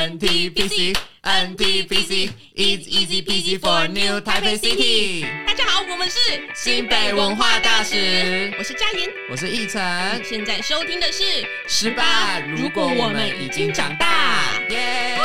[0.00, 5.26] NTPC NTPC is easy peasy for New Taipei City。
[5.46, 6.18] 大家好，我们是
[6.54, 9.10] 新北文化大使我是嘉言。
[9.30, 10.24] 我是奕晨。
[10.24, 15.18] 现在收听的是十八，如果我们已经长大，耶！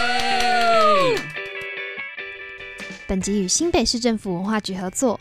[3.07, 5.17] 本集与新北市政府文化局合作，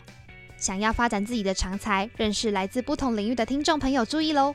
[0.57, 4.53] 想要发展自己的长才，认识来自不同领域的听众朋友注意喽！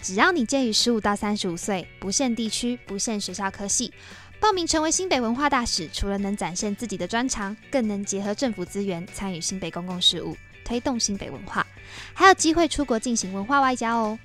[0.00, 3.92] 只要你介于十五到三十五岁，不限地区，不限学校科系，
[4.40, 11.66] 报名成为新北文化大使，除了能展现自己的专长，更能结合政府资源，参与新北公共事务，推动新北文化，
[12.14, 14.18] 还有机会出国进行文化外交哦！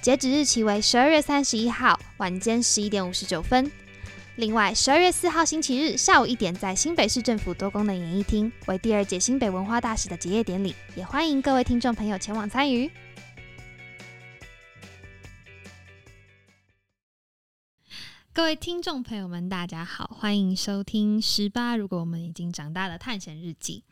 [0.00, 3.70] 截止日期为十二月三十一号晚间十一点五十九分。
[4.36, 12.90] 另外，十二月四号星期日下午一点，在新北市政府多功能演艺厅为第二届新北文化大使的结业典礼，也欢迎各位听众朋友前往参与。
[18.34, 23.84] 各位听众朋友们，大家好，欢迎收听《十八如果我们已经长大的探险日记》。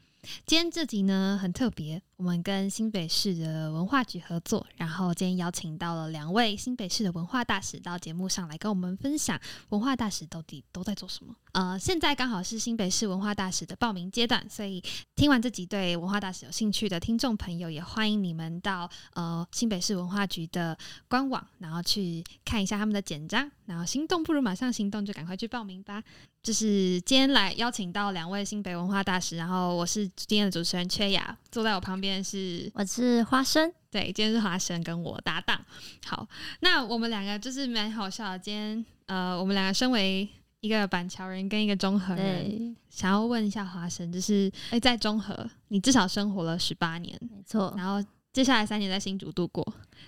[0.45, 11.35] 今天这集呢很特别，我们跟新北市的文化局合作，然后今天邀请到了两位新北市的文化大使到节目上来跟我们分享文化大使到底都在做什么。
[11.53, 14.83] 呃，现在刚好是新北市文化大使的报名阶段，所以
[15.17, 26.03] 听完这集对文化大使有兴趣的听众朋友，也欢迎你们到呃新北市文化局的官网，然后去看一下他们的简章，然后心动不如马上行动，就赶快去报名吧。
[26.43, 35.65] 就是今天来邀请到两位新北文化大使，然后我是今天的主持人缺雅，坐在我旁边是我是花生，对，今天是花生跟我搭档。
[36.05, 36.27] 好，
[36.59, 38.39] 那我们两个就是蛮好笑的。
[38.41, 47.73] 今天呃，我们两个身为一个板桥人跟一个中和人，想要问一下华生，就是哎、在中和你至少生活了十八年，没错。
[47.77, 49.65] 然后接下来三年在新竹度过。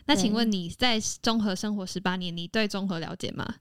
[0.06, 3.54] 那请问你在中和生活十八年，你对中和了解吗？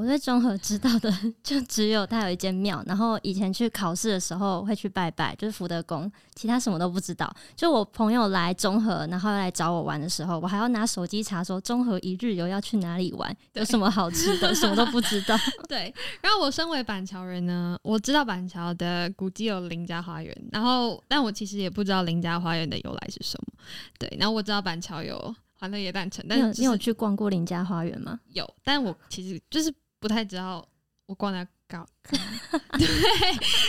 [0.00, 7.30] 我对中和知道的 就只有它有一间庙，然后以前去考试的时候会去拜拜，就是福德宫，其他什么都不知道。
[7.54, 15.36] 就我朋友来中和，然后来找我玩的时候，我还要拿手机查说中和一日游要去哪里玩，有什么好吃的，什么都不知道。
[15.68, 23.52] 对，然后我身为板桥人呢，我知道板桥的古迹有林家花园，然后但我其实也不知道林家花园的由来是什么。
[23.98, 28.18] 对，然后我知道板桥有欢乐野诞城，但你有是你有去逛过林家花园吗？
[28.32, 29.70] 有，但我其实就是
[30.00, 30.66] 不太知道
[31.06, 32.86] 我逛哪搞对，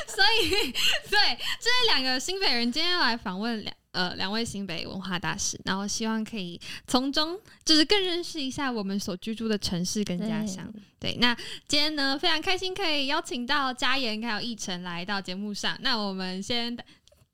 [0.08, 10.72] 所以对，这是两个新北人今天要来访问两呃两位新北文化大使，然后希望可以从中就是更认识一下我们所居住的城市跟家乡。
[11.00, 11.36] 对，那
[11.68, 15.78] 今天呢非常开心可以邀请到嘉言还有奕晨来到节目上。
[15.82, 16.76] 那我们先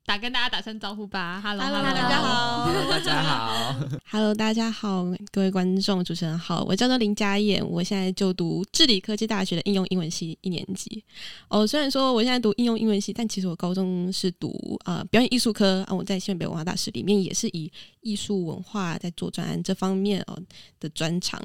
[0.08, 3.74] 打打跟大家打声招呼吧，Hello Hello，Hello，大家好 Hello，大家好，
[4.10, 11.04] Hello，大家好，各位观众、主持人好，我叫做林佳燕，我现在就读智理科技大学的应用英文系一年级。
[11.48, 15.94] 哦，虽然说我现在读应用英文系，但其实我高中是读呃表演艺术科啊。
[15.94, 17.70] 我在新北文化大学里面也是以
[18.00, 20.38] 艺术文化在做专案这方面哦
[20.80, 21.38] 的专长。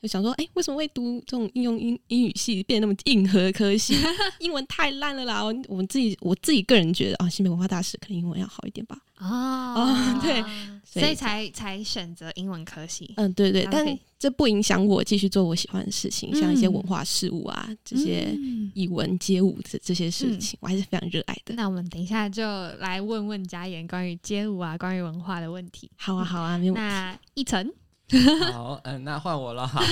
[0.00, 3.96] 就想说，哎、为什么会读这种应用英英语系变得那么硬核科系？
[4.40, 5.42] 英文太烂了啦！
[5.44, 8.96] 我我们自己我自己个人觉得啊，新北文化大使可能英文要好一点吧。
[9.18, 10.44] 哦哦对
[10.84, 13.12] 所以才才选择英文科系。
[13.16, 13.84] 嗯，对对但
[14.16, 18.32] 这不影响我继续做我喜欢的事情，像一些嗯文化事务啊，这些
[18.74, 21.54] 以文街舞这这些事情，我还是非常热爱的。
[21.56, 22.42] 那我们等一下就
[22.78, 25.90] 来问问嘉妍关于街舞啊、关于文化的问题。
[25.96, 26.88] 好啊，好啊，没有问题。
[26.88, 27.70] 那一晨，
[28.52, 29.82] 好，嗯，那换我了哈。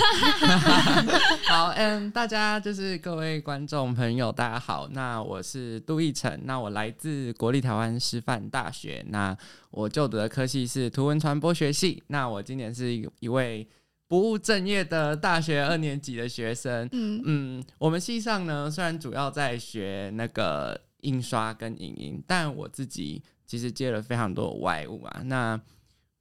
[1.47, 4.87] 好，嗯，大家就是各位观众朋友，大家好。
[4.91, 9.37] 那我是杜奕晨，那我来自国立台湾师范大学，那
[9.69, 12.01] 我就读的科系是图文传播学系。
[12.07, 13.67] 那我今年是一一位
[14.07, 16.89] 不务正业的大学二年级的学生。
[16.93, 25.21] 嗯嗯，我们系上呢，虽然主要在学那个印刷跟影音，但我自己其实接了非常多的外务啊。
[25.25, 25.61] 那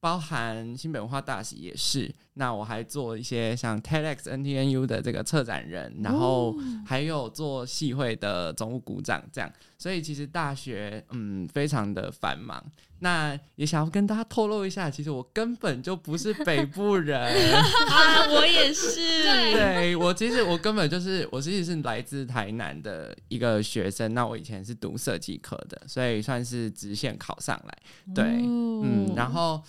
[0.01, 6.55] 包含新北文化大使也是，那我还做一些像 TEDx NTNU 的这个策展人，然后
[6.87, 12.63] 还有做系会的总务股长这样，所以其实大学嗯非常的繁忙。
[13.01, 17.21] 那也想要跟大家透露一下，其实我根本就不是北部人，
[17.89, 19.23] 啊，我也是。
[19.23, 27.79] 对我其实我根本就是我其实是来自台南的一个学生，那我以前是读设计科的，所以算是直线考上来。
[28.15, 29.63] 对，嗯，然后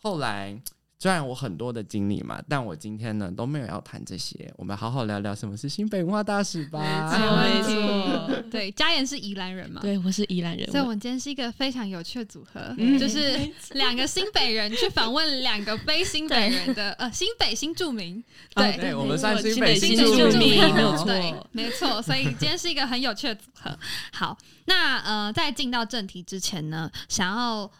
[0.00, 0.56] 后来
[1.02, 6.78] 虽然我很多的经历嘛，但我今天呢都没有要谈这些，我们好好聊聊什么是新北文化大使吧。
[7.48, 8.28] 没错。
[8.28, 12.98] 错，对，嘉言是宜兰人嘛，对我是宜兰人，所以，我们今天是一个非常有趣的组合，嗯。
[12.98, 13.38] 就是
[13.72, 18.22] 两个新北人去访问两个非新北人的呃新北新住民，
[18.54, 18.76] 对。
[18.76, 21.06] 对我们算新新北新新住民，民没有错。
[21.06, 23.74] 对，没错，所以今天是一个很有趣的组合。
[24.12, 24.36] 好，
[24.66, 27.70] 那呃，在进到正题之前呢，想要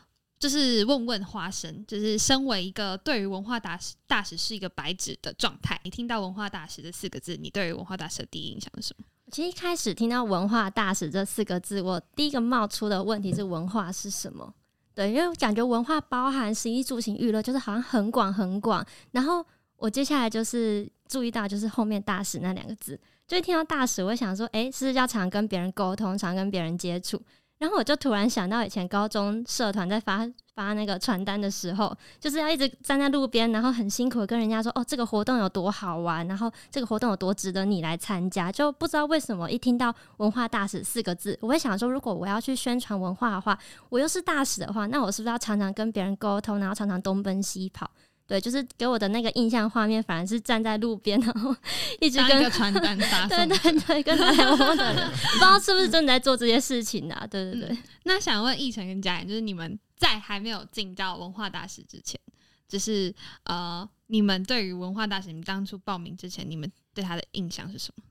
[0.40, 9.04] 就是问问花生，就是身为一个对于文化大使大使是一个白纸的状态，你听到文化大使这四个字，你对于文化大使的第一印象是什么？
[9.30, 14.52] 其实一开始听到“文化大使”这四个字，我第一个冒出的问题是文化是什么？
[14.92, 18.84] 对，因为我感觉文化包含食衣住行娱乐，就是好像很广很广。
[19.12, 19.44] 然后
[19.76, 22.98] 我接下来就是注意到，就是后面“大使”那两个字，
[23.28, 27.22] 就一听到“大使”，我想说，诶，是不是要常跟别人沟通，常跟别人接触？
[27.60, 38.50] 然后我就突然想到，以前高中社团在发发那个传单的时候，就是要一直站在路边，然后很辛苦的跟人家说，哦，这个活动有多好玩，然后这个活动有多值得你来参加。
[38.50, 43.58] 就不知道为什么一听到文化大使四个字，我会想说，如果我要去宣传文化的话，
[43.90, 47.90] 我又是大使的话，那我是不是要常常跟别人沟通，然后常常东奔西跑？
[48.30, 51.52] 对，就是给我的那个印象画面，反而是站在路边，然后
[52.00, 53.44] 一直跟传单 发对。
[53.44, 57.26] 对对，跟来往的人， 不知道是不是真的在做这些事情啊？
[57.28, 57.76] 对对对。
[58.04, 62.20] 那想问奕晨跟佳妍，就是你们在还没有进到文化大使之前，
[62.68, 63.12] 就是
[63.42, 68.04] 呃，你们对于文化大使，你们当初报名之前，你们对他的印象是什么？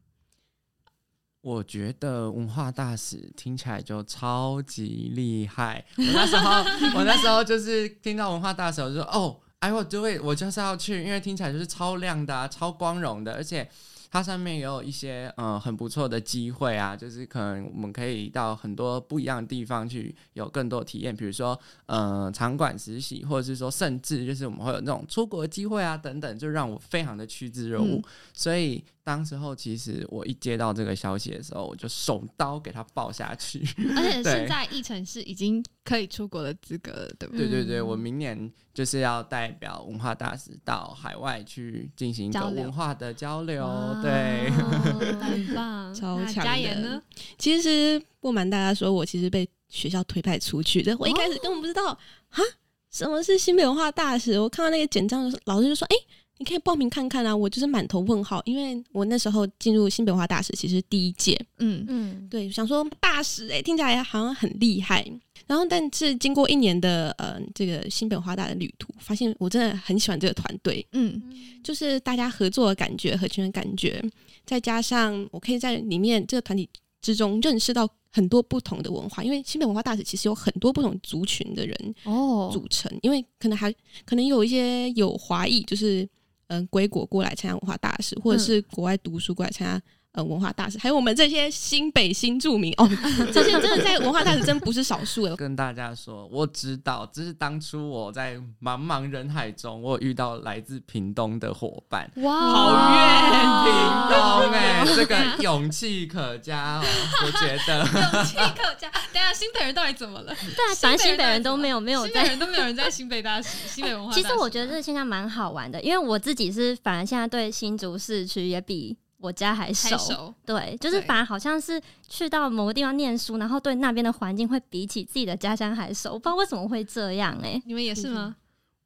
[1.39, 5.85] 我觉得文化大使听起来就超级厉害。
[5.95, 6.51] 我那时候，
[6.99, 13.69] 我那时候就是听到文化大使，我就说哦，I will do it，我就是要去，因为听起来就是超亮的、啊、超光荣的，而且
[14.11, 27.97] 它上面也有一些呃很不错的机会啊，就是可能我们可以到很多不一样的地方去有更多体验，比如说呃场馆实习，或者是说甚至就是我们会有那种出国机会啊等等，就让我非常的趋之若鹜。
[27.97, 28.03] 嗯
[28.33, 33.59] 所以当时候其实我一接到这个消息的时候，我就手刀给他抱下去。
[33.97, 37.49] 而且对现在奕晨是已经可以出国的资格了，对不对？
[37.49, 43.65] 对对我明年就是要代表文化大使到海外去进行一个文化的交流。
[43.65, 44.51] 哇对，
[45.19, 45.91] 很棒。
[45.91, 47.01] 超那强的嘉言呢？
[47.39, 50.95] 其实不瞒大家说，我其实被学校推派出去的。
[50.99, 51.97] 我一开始根本不知道
[52.29, 52.43] 哈，
[52.91, 54.39] 什么是新北文化大使。
[54.39, 55.95] 我看到那个简章的时候，老师就说：“哎、
[56.39, 65.05] 你可以报名看看啊。”我就是满头问号，因为我那时候进入新北文化大使其实是第一届，嗯，嗯，对，想说大使哎、听起来好像很厉害。
[65.45, 71.21] 然后，但是经过一年的呃这个新北文化大的旅途，发现我真的很喜欢这个团队，嗯
[71.63, 74.03] 就是大家合作的感觉、合群的感觉，
[74.45, 76.69] 再加上我可以在里面这个团体
[77.01, 83.73] 之中认识到很多不同的文化，因为新北文化大使其实有很多不同族群的人哦组成，因为可能还
[84.05, 86.07] 可能有一些有华裔，就是
[86.49, 89.81] 嗯、呃归国过来参加文化大使，或者是国外读书过来参加。
[90.13, 92.89] 呃，文化大使，还有我们这些新北新住民哦，
[93.31, 95.35] 这些真的在文化大使真不是少数的。
[95.35, 102.11] 跟大家说，我知道，这是当初我在茫茫人海中，我有遇到来自屏东的伙伴。
[102.15, 103.29] 哇，好远
[103.63, 106.83] 屏东哎、这个勇气可嘉哦，
[107.25, 107.79] 我觉得。
[107.85, 108.89] 勇气可嘉。
[109.13, 110.33] 等一下新北人到底怎么了？
[110.33, 112.23] 对啊，反正新北人都没有没有新北。
[112.29, 114.27] 人都没有人在新北大使、新北文化大使吗。
[114.27, 120.33] 其实我觉得这个现象蛮好玩的，因为我自己是反而现在对新竹市区也比我家还熟。
[120.45, 126.13] 对，就是反而好像是去到某个地方念书，然后对那边的环境会比起自己的家乡还熟。
[126.13, 128.35] 我不知道为什么会这样哎、你们也是吗？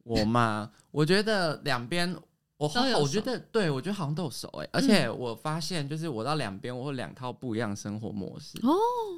[0.03, 2.13] 我嘛，我觉得两边
[2.57, 8.57] 我都有我觉得对我觉得好像都有熟哎、而且我发现就是我到两边我有两套不一样的生活模式。
[8.63, 8.74] 哦，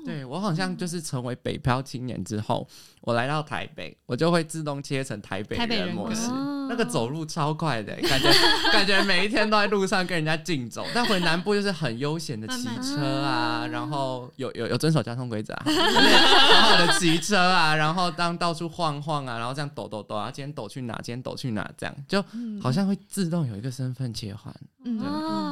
[0.06, 2.68] 对我好像就是成为北漂青年之后，
[3.02, 6.30] 我来到台北，我就会自动切成台北台北人格人模式。
[6.30, 8.30] 哦那个走路超快的、感觉
[8.72, 10.86] 感觉每一天都在路上跟人家竞走。
[10.94, 22.24] 但回南部就是很悠闲的骑车啊，然后有有有遵守交通规则啊，就 是好好的骑车啊，然后当到处晃晃啊，然后这样抖抖抖啊，今天抖去哪，今天抖去哪，这样就
[22.62, 24.54] 好像会自动有一个身份切换，
[24.84, 25.00] 嗯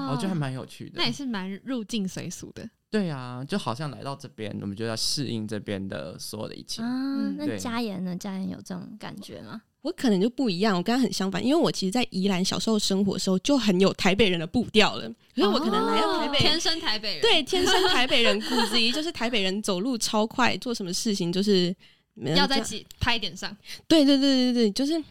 [0.09, 1.05] 我觉得还蛮有趣的那。
[1.05, 2.67] 也是蛮入境随俗的。
[2.91, 6.83] 对啊，就好像来到这边，我们就要适应这边的所有的一切。
[6.83, 8.15] 啊，嗯那对家言呢？
[8.15, 9.61] 家言有这种感觉吗？
[9.83, 15.03] 我可能就不一样，我跟他很相反，因为我其实，在宜兰小时候生活的时候，就很有台北人的步调了，
[15.35, 21.69] 所以我可能来到台北，天生台北人，对，天生台北人骨子里就是台北人，走路超快，做什么事情就是、
[22.15, 23.55] 嗯要在这起拍点上。
[23.87, 25.03] 对对对对对，就是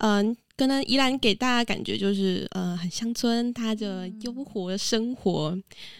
[0.00, 5.56] 嗯、可能宜兰给大家感觉就是呃很乡村，它的优活的生活，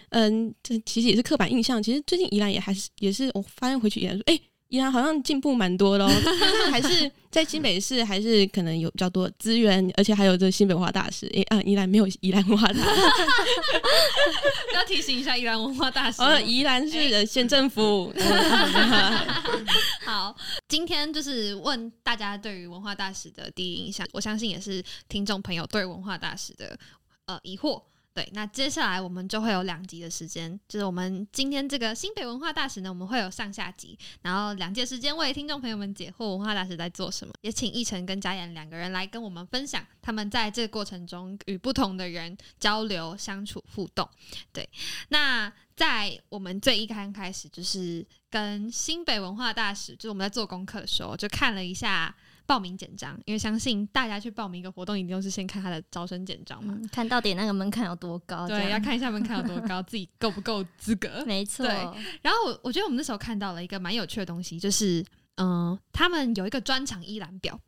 [0.09, 1.81] 嗯，这其实也是刻板印象。
[1.81, 4.41] 其实最近宜兰也还是也是我发现回去宜兰说，哎、宜
[4.77, 11.25] 兰好像进步蛮多的哦， 但是还是在新北市还是可能有比较多的资源，而且还有这新北文化大使。
[11.27, 12.81] 诶、啊，宜兰没有宜兰文化大使，
[14.75, 16.21] 要提醒一下宜兰文化大使。
[16.21, 18.13] 呃，宜兰市的县政府。
[20.05, 20.35] 好，
[20.67, 26.77] 今天就是问大家对于文化大使的第一印象，我相信也是听众朋友对文化大使的
[27.25, 27.81] 呃疑惑。
[28.13, 44.09] 对，那接下来我们就会有两集的时间，就是我们今天这个新北文化大使呢，我们会有上下集，然后两节时间为听众朋友们解惑文化大使在做什么，也请奕晨跟嘉妍两个人来跟我们分享他们在这个过程中与不同的人交流、相处、互动。
[44.51, 44.67] 对，
[45.09, 52.13] 那在我们最一刚开始，就是跟新北文化大使，就是我们在做功课的时候，就看了一下
[52.49, 56.73] 报名简章，因为相信大家去报名一个活动，一定都是先看他的招生简章嘛。
[56.75, 58.47] 嗯，看到底那个门槛有多高？
[58.47, 61.23] 对，要看一下门槛有多高， 自己够不够资格。
[61.27, 61.75] 没错，对
[62.23, 67.59] 然后我我觉得我们那时候看到了一个蛮有趣的东西，就是嗯、他们有一个专场一览表，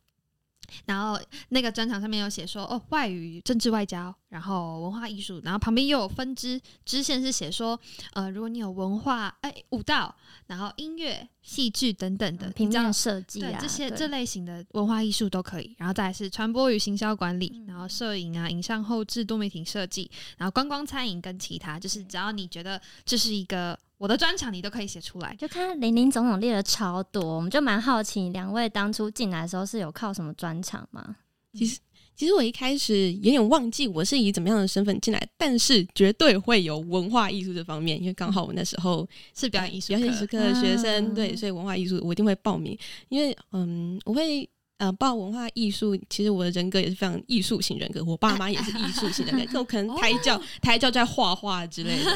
[0.86, 7.78] 然后那个专场上面有写说哦，外语、政治、外交，然后文化艺术，然后旁边又有分支支线是写说
[8.12, 10.14] 呃，如果你有文化哎舞蹈，
[10.46, 25.32] 然后音乐、戏剧等等的，平面设计对啊，对这些这类型的文化艺术都可以，然后再来是传播与行销管理，嗯然后摄影啊、影像后置、多媒体设计，然后观光餐饮跟其他，就是只要你觉得这是一个我的专场，你都可以写出来。
[25.36, 31.14] 就看林林总总列了超多，我们就蛮好奇，两位当初进来的时候是有靠什么专场吗？
[31.52, 31.78] 其实
[32.16, 42.76] 其实我一开始有点忘记我是以怎么样的身份进来，但是绝对会有文化艺术这方面，因为刚好我那时候是表演艺术表演艺术课，课的学生，啊对，所以文化艺术我一定会报名，
[43.08, 44.50] 因为嗯，我会。
[44.82, 52.10] 呃，报文化艺术，其实我的人格也是非常艺术型人格，我爸妈也是艺术型人格，我 可能胎教、胎教在画画之类的，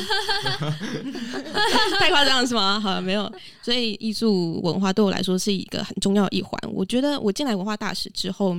[2.00, 2.80] 太夸张了是吗？
[2.80, 3.32] 好了，没有，
[3.62, 6.60] 所以艺术文化对我来说是一个很重要的一环。
[6.72, 8.56] 我觉得我进来文化大使之后，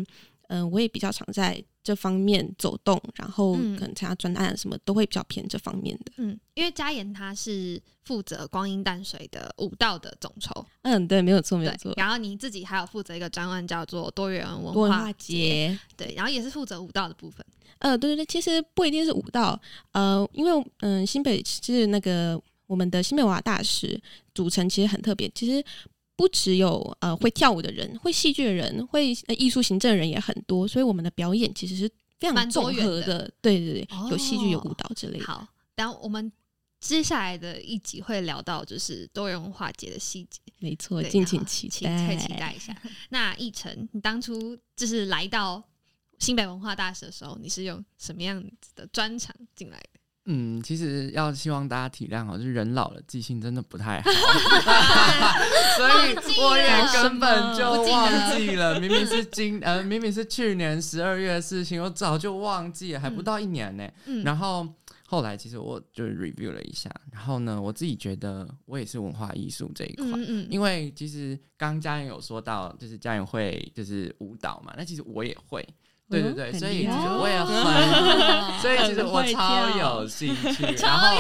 [0.48, 6.12] 嗯、我也比较常在这方面走动，然后嗯可能参加专案什么都会比较偏这方面的。
[6.18, 11.94] 嗯，因为嘉妍她是负责光阴淡水的舞蹈的总筹，嗯，对，没有错，没有错，。
[11.96, 17.46] 然后你自己还有负责一个专案叫做多元文化化节，对，然后也是负责舞蹈的部分。
[17.80, 19.60] 呃，对对对，其实不一定是舞蹈，
[19.92, 24.02] 呃，因为嗯、新北是那个我们的新北文化大使
[24.34, 25.64] 组成其实很特别，其实
[26.18, 35.26] 不只有呃会跳舞的人，会戏剧的人，会呃艺术行政的人也很多，所以我们的表演其实是非常综合的，对对对，有戏剧有哦舞蹈之类的。
[35.26, 36.30] 好，然后我们
[36.80, 40.42] 接下来的一集会聊到就是多元文化节的细节。
[40.60, 42.76] 没错，敬请期期待，可以期待一下。
[43.10, 45.64] 那奕晨，你当初就是来到
[46.18, 49.97] 新北文化大使的时候，你是用什么样子的专长进来的？
[50.30, 54.12] 嗯，其实要希望大家体谅哦，就是人老了，记性真的不太好，
[55.78, 63.90] 所以我也根本就忘记了，明明是今呃，明明是去年十二月的事情，我早就忘记了，还不到一年呢。
[64.06, 64.68] 嗯，然后
[65.08, 70.06] 后来其实我就 review 了一下，然后呢，我自己觉得我也是文化艺术这一块。
[70.08, 75.66] 嗯嗯因为其实刚刚嘉妍有说到，就是嘉妍会就是舞蹈嘛，那其实我也会，
[76.10, 78.60] 对对对，所以其实我也很，哦。
[78.62, 81.18] 所以其实我超有兴趣，然后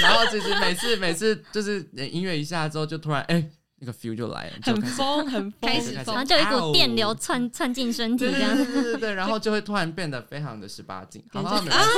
[0.00, 3.42] 然后其实每次每次就是呃音乐一下之后，就突然哎、
[3.86, 6.14] 那个 feel 就来了，就很疯，很疯，开始疯。
[6.14, 8.56] 然后就有一股电流窜窜进身体对对这样。
[8.56, 11.86] 对对对对，然后就会突然变得非常的十八禁，好好没关系，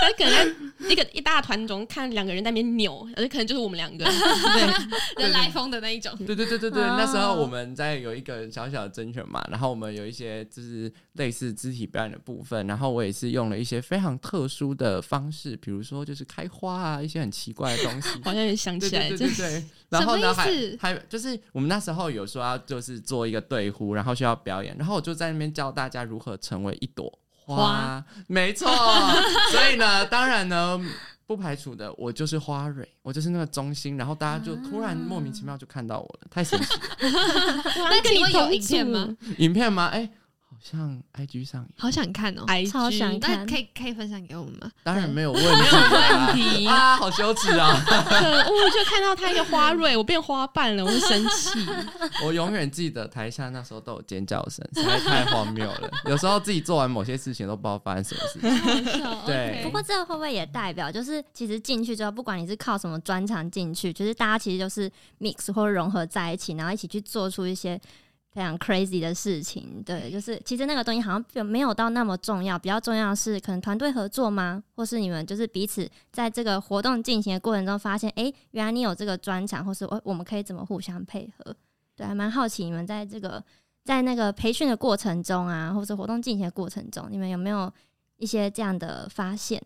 [0.00, 0.46] 他可能在
[0.90, 4.12] 一个一大团中看两个人在那边扭，而且可能就是我们两个，对，
[5.22, 6.12] 人来疯的那一种。
[6.26, 18.08] 对对对对对，哦那时候我们在有一个小小的甄选嘛，然后我们有一些就是类似肢体表演的部分，然后我也是用了一些非常特殊的方式，比如说就是开花啊，一些很奇怪的东西。
[18.24, 27.12] 好像也想起来，真对对然后呢还还就是我们那时候有说要就是做一个对呼，然后需要表演，然后我就在那边教大家如何成为一朵
[27.44, 28.68] 花，花没错。
[29.52, 30.80] 所以呢，当然呢。
[31.26, 36.80] 不排除的，我就是花蕊，我就是那个中心，然后大家就突然莫名其妙就看到我了，太神奇了。
[37.88, 39.16] 那请问有影片吗？
[39.38, 39.86] 影片吗？
[39.86, 40.06] 哎、
[40.54, 42.44] 好像 IG 上，好想看哦。
[42.46, 44.70] ？IG 超想那看可以可以分享给我们吗？
[44.82, 47.82] 当然没有问题啊，问 题啊，好羞耻啊！
[47.86, 48.70] 可恶！
[48.70, 51.58] 就看到他一个花蕊，我变花瓣了，我就生气。
[52.24, 55.90] 我永远记得台下那时候都有尖叫声，实在太荒谬了。
[56.06, 59.26] 有时候自己做完某些事情都不知道发生什么事情。
[59.26, 67.80] 对不过这个会不会也代表，就是其实进去之后，不管你是靠什么专长进去，就是大家其实就是 mix 或融合在一起，然后一起去做出一些
[68.34, 69.82] 非常 crazy 的事情。
[69.84, 74.62] 对，就是其实那个东西好像并没有到那么重要，比较重要的是可能团队合作吗？
[74.74, 81.54] 或是你们就是彼此在这个活动进行的过程中发现，哎、原来你有这个专长，或是我我们可以怎么互相配合？
[81.96, 83.42] 对，还蛮好奇你们在这个
[83.84, 87.72] 在那个培训的过程中啊，或者活动进行的过程中，你们有没有
[88.16, 89.62] 一些这样的发现？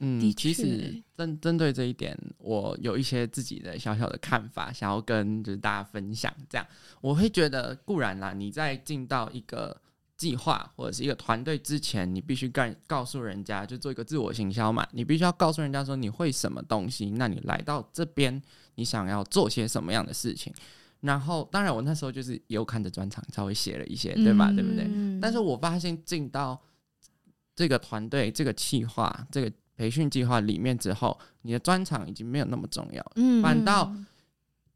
[0.00, 6.32] 嗯的，其实针针对这一点，我有一些自己的小小的看法，想要跟就是大家分享。
[6.48, 6.66] 这样，
[7.00, 9.80] 我会觉得固然啦，你在进到一个
[10.16, 18.42] 计划或者是一个团队之前，你必须告告诉人家，就做一个自我行销嘛，你必须要告诉人家说你会什么东西，那你来到这边，
[18.74, 20.52] 你想要做些什么样的事情。
[21.00, 24.50] 然后，当然我那时候就是也有看着专场稍微写了一些，对吧？
[24.50, 24.86] 对不对？
[24.88, 26.60] 嗯但是我发现进到
[27.56, 33.92] 这个团队、这个计划、这个培训计划里面之后，你的专长已经没有那么重要，嗯反倒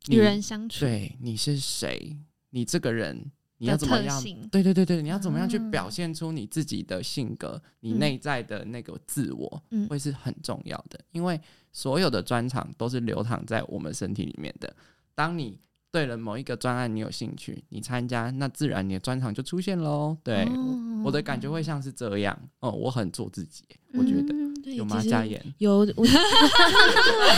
[0.08, 2.16] 与人相处，对你是谁，
[2.50, 4.22] 你这个人你要怎么样？
[4.50, 10.98] 对对对对，你要怎么样去啊表现出你自己的性格，你嗯内在的那个自我，嗯会是很重要的。
[11.12, 11.38] 因为
[11.72, 14.74] 所有的专长都是流淌在我们身体里面的。
[15.14, 15.58] 当你
[15.92, 20.16] 对了某一个专案你有兴趣，你参加，那自然你的专长就出现喽。
[20.22, 24.98] 对，哦我的感觉会像是这样哦，我很做自己，我觉得、嗯有吗？
[24.98, 25.86] 其实嘉言，有，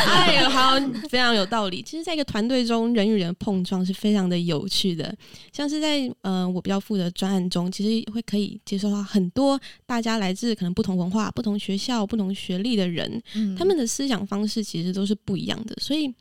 [0.09, 0.73] 哎呦，好，
[1.09, 1.81] 非常有道理。
[1.81, 5.17] 其实，在一个团队中，人与人碰撞是非常的有趣的。
[5.53, 16.13] 像是在呃，我比较负责专案中，其实会可以接受到很多大家来自可能不同文化、不同学校、不同学历的人，嗯他们的思想方式其实都是不一样的，所以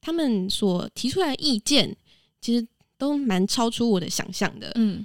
[0.00, 1.94] 他们所提出来的意见，
[2.40, 2.66] 其实
[2.96, 4.72] 都蛮超出我的想象的。
[4.74, 5.04] 嗯，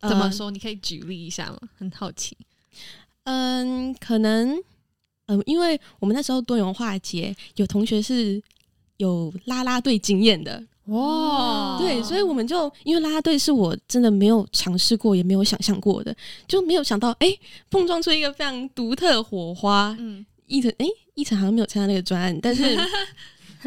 [0.00, 0.50] 怎么呃说？
[0.50, 1.58] 你可以举例一下吗？
[1.76, 2.36] 很好奇。
[3.24, 4.56] 嗯，可能，
[5.26, 8.40] 嗯，因为我们那时候多元化节有同学是
[8.98, 17.36] 有啦啦队经验的，哇对，所以我们就因为啦啦队是我真的没有尝试过，也没有想象过的，就没有想到，哎、
[17.68, 19.96] 碰撞出一个非常独特的火花。
[19.98, 22.62] 嗯，一晨，哎、一晨好像没有参加那个专案，但是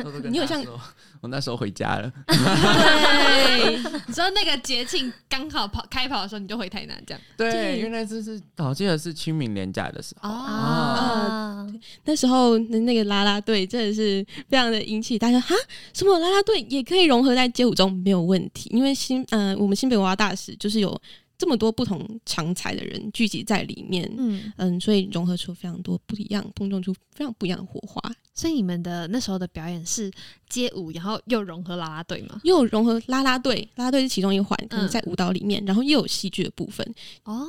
[0.29, 0.63] 你有像
[1.21, 3.77] 我那时候回家了，对，
[4.07, 7.21] 你知道那个节庆刚好跑开跑的时候，你就回台南这样。
[7.35, 7.79] 对，对。
[7.79, 11.67] 原来这是我记得是清明连假的时候，啊，
[12.05, 15.53] 那时候的那个啦啦队真的是非常的引起大家哈，
[15.93, 20.99] 什么啦啦队也可以融合在街舞中没有问题，因为新呃我们新北文化大使就是有
[21.39, 27.99] 这么多不同长才的人聚集在里面，嗯，嗯，所以融合出非常多不一样，碰撞出非常不一样的火花，
[28.35, 30.11] 所以你们的那时候的表演是
[30.49, 32.41] 街舞，然后又融合啦啦队吗？
[32.43, 36.85] 又融合啦啦队，啦啦队是其中一环，可能嗯在舞蹈里面，然后又有戏剧的部分，
[37.23, 37.47] 哦，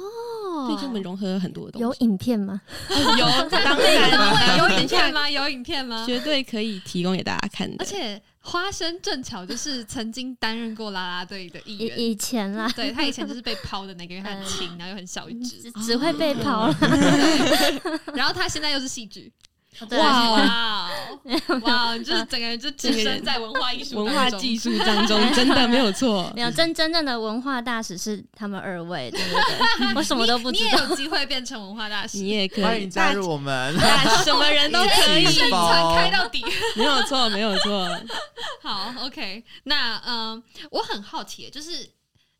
[0.68, 1.94] 所以就我们融合了很多东西有。
[2.06, 2.60] 影片吗？
[3.18, 5.28] 有， 当然有影片吗？
[5.28, 6.06] 有影片吗？
[6.06, 7.76] 绝对可以提供给大家看的。
[7.80, 15.70] 而且花生正巧就是曾经担任过啦啦队的一员，以以前啦，对他以前就是被抛的那个，因为他很轻，然后又很小一只。
[15.72, 16.76] 只，会被抛了。
[18.14, 19.49] 然后他现在又是戏剧，对
[19.96, 26.42] 哇哇哦哇就是整个人就置身在文化艺术文化当中技术当中， 真的没有错没。
[26.42, 30.82] 有真真正的文化大使是他们二位，对不对， 我什么都不你知道。
[30.82, 33.72] 也有机会变成文化大使，你也可以，欢迎加入我们。
[34.24, 36.44] 什么人都可以， 传开到底。
[36.74, 37.88] 没有错，没有错。
[38.62, 41.88] 好，OK，那嗯、我很好奇，就是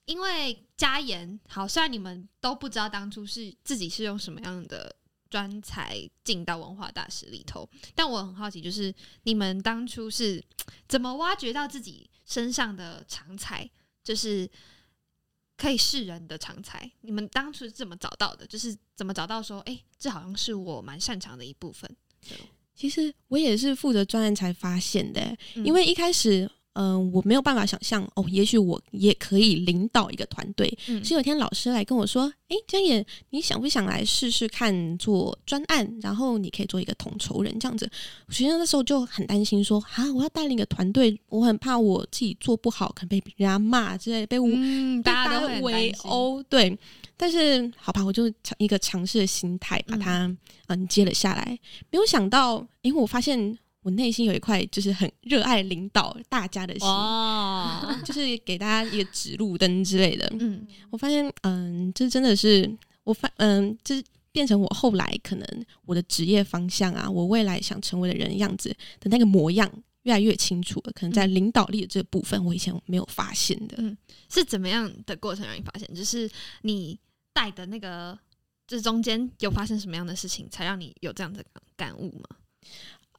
[0.04, 4.94] 因为加研，好，虽然你们都不知道当初是自己是用什么样的
[5.30, 10.42] 专才进到文化大使里头，但我很好奇，就是你们当初是
[10.88, 13.70] 怎么挖掘到自己身上的长才，
[14.04, 14.50] 就是
[15.56, 16.90] 可以示人的长才？
[17.00, 18.46] 你们当初是怎么找到的？
[18.46, 21.88] 就是怎么找到说，哎、这好像是我蛮擅长的一部分。
[22.74, 25.20] 其实我也是负责专案才发现的，
[25.54, 26.50] 嗯因为一开始。
[26.74, 30.72] 嗯、我没有办法想象哦，也许我也可以领导一个团队。
[30.88, 35.98] 嗯是有一天老师来跟我说：“诶，江野，你想不想来试试看做专案？
[36.00, 37.90] 然后你可以做一个统筹人这样子。”
[38.28, 45.90] 我其实那时候就很担心说：“啊，我要带领一个团队，我很怕我自己做不好，可能被人家骂之类，被我嗯，大家都围。
[46.04, 46.78] 殴，对。
[47.16, 50.35] 但是好吧，我就尝一个尝试的心态把它
[50.68, 51.59] 嗯接了下来。
[51.90, 60.30] 没有想到，因为我发现我内心有一块就是很热爱领导大家的心，哇，就是给大家一个指路灯之类的。
[60.38, 62.70] 嗯我发现，嗯，这真的是
[63.04, 65.46] 我发，嗯，这变成我后来可能
[65.86, 68.68] 我的职业方向啊，我未来想成为的人样子
[69.00, 69.70] 的那个模样。
[70.04, 73.74] 越来越清楚了，可能在领导力的这部分，我以前没有发现的。
[73.80, 73.94] 嗯
[74.30, 75.86] 是怎么样的过程让你发现？
[75.94, 76.28] 就是
[76.62, 76.98] 你
[77.34, 78.18] 带的那个，
[78.66, 82.36] 这中间有发生什么样的事情，才让你有这样的感感悟吗？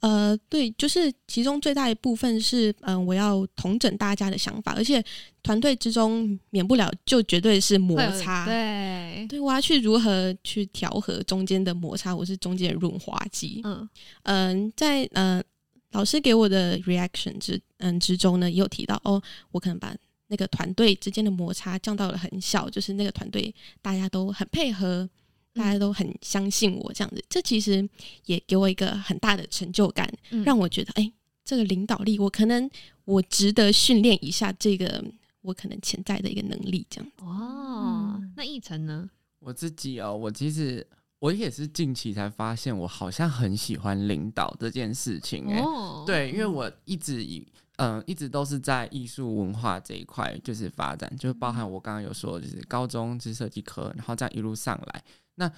[0.01, 5.03] 呃，对，就是其中最大一部分是，嗯、我要统整大家的想法，而且
[5.43, 8.45] 团队之中免不了就绝对是摩擦。
[8.45, 13.61] 对，对，我要去如何去调和中间的摩擦，我是中间的润滑剂。
[13.63, 13.87] 嗯
[14.23, 15.41] 嗯，在呃
[15.91, 19.95] 老师给我的 reaction 之嗯之中呢，也有提到哦，我可能把
[20.29, 25.07] 那个团队之间的摩擦降到了很小，就是那个团队大家都很配合，
[25.53, 27.23] 大家都很相信我这样子。
[27.29, 27.87] 这其实
[28.25, 31.11] 也给我一个很大的成就感，嗯让我觉得哎，
[31.43, 32.69] 这个领导力，我可能
[33.05, 35.03] 我值得训练一下这个
[35.41, 37.11] 我可能潜在的一个能力，这样。
[37.17, 39.09] 哦嗯，那奕晨呢？
[39.39, 40.85] 我自己哦，我其实
[41.19, 45.59] 我也是近期才发现，我好像很喜欢领导这件事情、欸。
[45.61, 55.03] 哦，对，因为我一直以嗯、一直都是在艺术文化这一块就是发展，就是包含我刚刚有说，就是高中是设计科，然后这样一路上来，
[55.35, 55.51] 那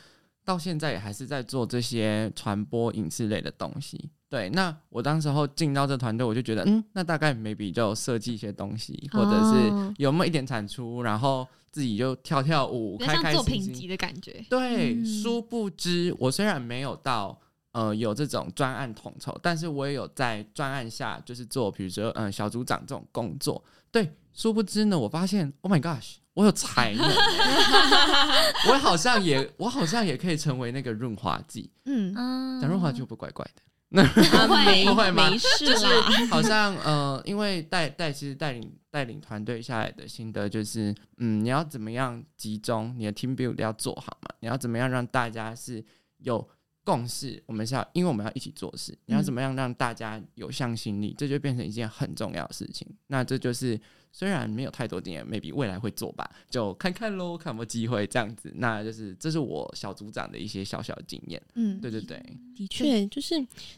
[0.45, 4.09] 到现在也还是在做这些传播影视类的东西。
[4.29, 13.33] 对，那我当时候进到这团队，我就觉得，嗯，那大概 maybe 就设计一些东西，或者是哦有没有一点产出，然后自己就跳跳舞，开开心心。
[13.33, 14.43] 作品集的感觉。
[14.49, 17.39] 对，嗯殊不知我虽然没有到
[17.73, 23.63] 呃有这种专案统筹，但是我也有在专案下就是做，比如说嗯、呃小组长这种工作。
[23.91, 31.71] 对，殊不知呢，我发现，Oh my gosh，我有才能欸，我好像也我好像也可以成为那个润滑剂。
[31.85, 33.61] 嗯，嗯讲润滑剂会不会怪怪的？
[34.01, 36.27] 啊没不会吗没事就是啦。
[36.31, 44.33] 好像呃，因为带带其实带领带领团队下来的心得就是，嗯，你要怎么样集中你的 team build 要做好嘛？
[44.39, 45.85] 你要怎么样让大家是
[46.17, 46.47] 有
[46.83, 47.41] 共识？
[47.45, 51.15] 我们是要，因为我们要一起做事，你要怎么样让大家有向心力？
[51.17, 52.87] 这就变成一件很重要的事情。
[53.07, 53.79] 那这就是
[54.11, 58.51] 虽然没有太多经验，maybe 未来会做吧，就看看喽，看有没有机会这样子。
[58.55, 61.41] 那就是这是我小组长的一些小小的经验。
[61.55, 62.21] 嗯，对对对，
[62.55, 63.35] 的确，就是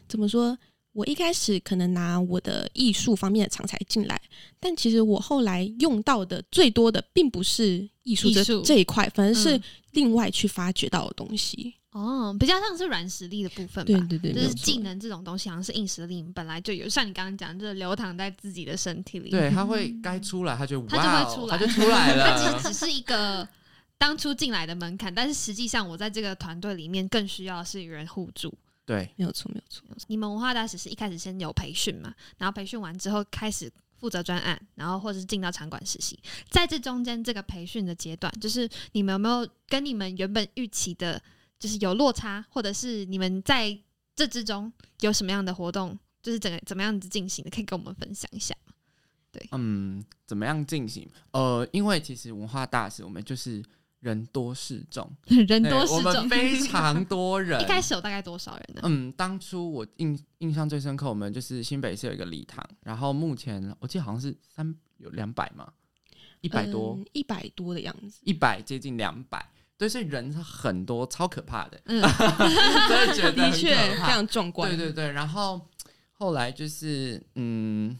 [0.08, 0.56] 怎么说，
[0.92, 4.20] 我一开始可能拿我的艺术方面的长才进来，
[4.58, 11.74] 但其实我后来用到的最多的，并不是艺术这艺术这一块，反而是嗯另外去发掘到的东西。
[11.96, 14.06] 哦，比较像是软实力的部分吧。
[14.08, 19.30] 对对对，就是技能这种东西，好像是硬实力本来就有，像你刚刚讲，就是流淌在自己的身体里。
[19.30, 22.58] 对，他会该出来，他就它就会出来他就出来了 它其了。
[22.60, 23.48] 实只是一个
[23.96, 28.52] 当初进来的门槛，但是实际上我在这个团队里面更需要的是与人互助。
[28.84, 29.82] 对，没有错，没有错。
[30.06, 36.18] 你们文化大使是一开始先有培训嘛，然后培训完之后开始负责专案，然后或者是进到场馆实习。
[36.50, 41.20] 在这中间这个培训的阶段，就是你们有没有跟你们原本预期的，
[41.58, 43.76] 就是有落差，或者是你们在
[44.14, 48.54] 这之中有什么样的活动，就是整个怎么样子进行的，可以跟我们分享一下
[49.32, 49.46] 对？
[49.52, 51.08] 嗯，怎么样进行？
[51.32, 53.62] 呃，因为其实文化大使我们就是
[54.00, 57.60] 人多势众， 人对我们多势众，非 常多人。
[57.60, 58.82] 一开始有大概多少人呢？
[58.84, 65.72] 嗯，当初我印印象最深刻，我们就是新北市有一个礼堂，然后目前我记得好像是三有两百嘛，
[66.40, 68.20] 一百多，一百多的样子。
[68.24, 69.46] 一百、接近两百，
[69.78, 72.00] 对，所以人很多，超可怕的，嗯，
[72.88, 74.70] 真的觉得很的确非常壮观。
[74.70, 75.60] 对对对，然后
[76.12, 77.98] 后来就是嗯，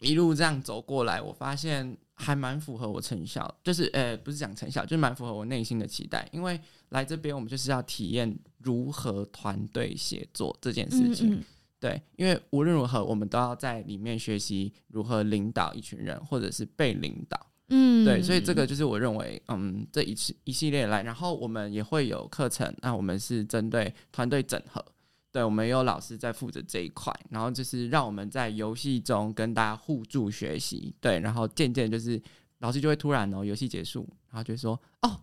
[0.00, 6.28] 一路这样走过来，我发现还蛮符合我成效，就是呃，不是讲成效，就是蛮符合我内心的期待。
[6.32, 11.34] 因为来这边，我们就是要体验如何团队协作这件事情。
[11.34, 11.44] 嗯
[11.78, 17.38] 对，因为无论如何，我们都要在里面学习如何领导一群人，或者是被领导。
[17.68, 24.84] 嗯对，所以这个就是我认为，嗯，这一系一系列来，然后我们也会有课程，那我们是针对团队整合，
[25.32, 32.22] 对，我们也有老师在负责这一块，然后就是让我们在游戏中跟大家互助学习，对，然后渐渐就是
[32.60, 35.20] 老师就会突然哦，游戏结束，然后就说，哦，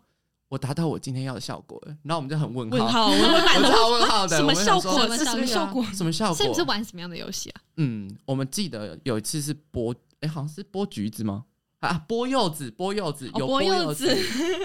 [0.49, 3.08] 我达到我今天要的效果了，然后我们就很问号问号，
[3.89, 4.99] 问号的，什么我们说效果？
[4.99, 5.86] 什么是什么效效果？
[5.93, 6.36] 什么效果？
[6.36, 7.62] 是不是玩什么样的游戏啊？
[7.77, 11.45] 嗯，我们记得有一次是剥，哎、好像是剥橘子吗？
[11.84, 14.17] 啊，剥柚子，剥柚子，哦有剥柚柚子，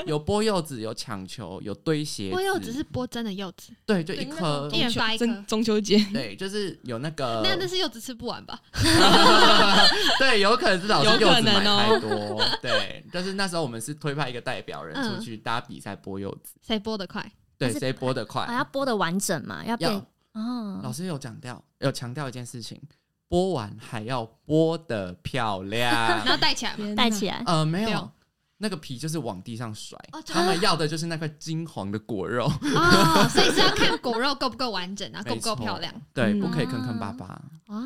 [0.06, 5.26] 有剥柚子，有抢球，有堆鞋子，剥柚子是剥真的柚子，对，就一颗，一人发一颗。
[5.26, 5.98] 中中秋节。
[6.12, 8.60] 对，就是有那个， 那那是柚子吃不完吧？
[10.20, 17.28] 对，有可能是老师柚子买太多，对，就是那时候我们是推派一个代表人嗯出去，大家比赛剥柚子，谁剥得快？
[17.58, 18.42] 对，谁剥得快。
[18.44, 19.98] 啊，，要剥的完整嘛，要变要。
[20.40, 20.80] 哦。
[20.84, 22.80] 老师有讲掉，有强调一件事情，
[23.28, 25.92] 剥完还要剥的漂亮
[26.24, 26.94] 然，后带起来吗。
[26.96, 27.42] 带起来。
[27.46, 28.10] 呃，没有，
[28.58, 29.98] 那个皮就是往地上甩。
[30.12, 35.92] 哦他们要的就是那块金黄的果肉，哦，所以是要看果肉够不够完整，然 后够不够漂亮。
[36.14, 37.26] 对，嗯不可以坑坑巴巴。
[37.66, 37.84] 啊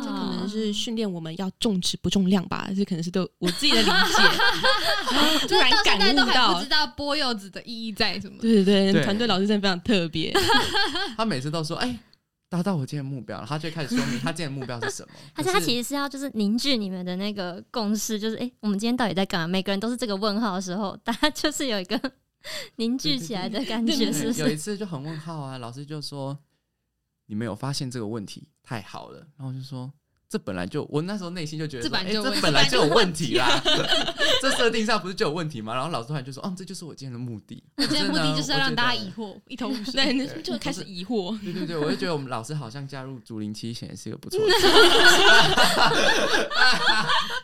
[0.00, 5.46] 这可能是训练我们要重质不重量吧，这可能是对我自己的理解。
[5.48, 8.38] 突然到现在都还感悟到不知，道剥柚子的意义在什么。
[8.40, 10.32] 对对对，对团队老师真的非常特别。
[11.16, 11.98] 他每次都说：“哎、
[12.52, 15.14] 达到我今天的目标了，他就开始说明他今天的目标是什么。
[15.34, 19.46] 而且他其实实是要就是凝聚你们的那个共识，就是诶，我们今天到底在干嘛？
[19.48, 21.98] 每个人都是这个问号的时候，大家就是有一个
[22.76, 24.42] 凝聚起来的感觉，是不是？
[24.42, 26.38] 有一次就很问号啊，老师就说
[27.24, 29.20] 你没有发现这个问题，太好了。
[29.38, 29.90] 然后我就说。
[30.32, 33.62] 这本来就，我那时候内心就觉得这本来就有问题这本来就有问题啦，
[34.40, 35.74] 这设定上不是就有问题吗？
[35.74, 37.62] 然后老师突然就说，哦，这就是我今天的目的。
[37.76, 39.10] 我今天目的就是要让大家疑疑。
[39.10, 40.42] 惑，一头雾水。
[40.42, 41.38] 就开始疑惑。
[41.44, 44.46] 对对对，我就觉得我们老师好像加入竹林七贤也是一个不错的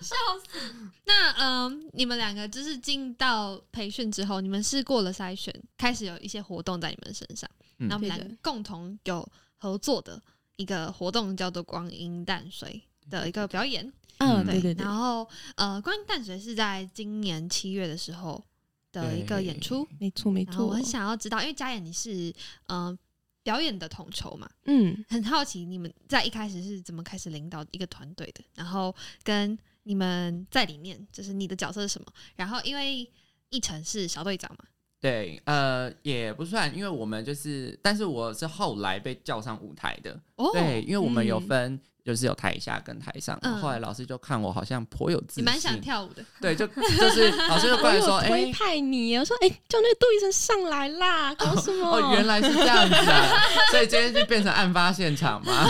[0.00, 0.16] 笑
[0.50, 0.58] 死。
[1.04, 7.46] 那嗯，你们两个就是进到培训之后，你们是过了筛选，开始有一些活动在你们身上，
[7.80, 10.18] 嗯然后我们两个共同有合作的
[10.58, 13.90] 一个活动叫做“光阴淡水”的一个表演。
[14.18, 18.44] 嗯，嗯对对对然，后呃，“光阴淡水”是在今年七月的时候
[18.90, 19.86] 的一个演出。
[20.00, 20.84] 没错没错我很。
[20.84, 22.34] 想要知道，因为嘉演你是
[22.66, 22.96] 呃
[23.44, 32.12] 表演的统筹嘛，嗯，很好奇你们在一开始是怎么开始领导一个团队的，然后跟你们在里面，就是你的角色是什么？
[32.34, 33.08] 然后因为
[33.52, 34.64] 奕晨是小队长嘛，
[35.00, 40.18] 对，呃，也不算，因为我们就是，但是我是后来被叫上舞台的。
[40.34, 43.38] 哦，对，因为我们有嗯分，就是有台下跟台上。
[43.40, 51.86] 然后嗯后来老师就看我好像颇有自信，你蛮想跳舞的，对，就就是老师就过来说， 哎、派你，我说哎，叫那个杜医生上来啦，搞什么？
[51.88, 55.64] 哦，原来是这样子啊，所以今天就变成案发现场嘛。